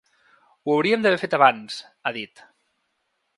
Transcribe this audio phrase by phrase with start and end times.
[0.63, 2.43] Ho hauríem d’haver fet abans, ha dit.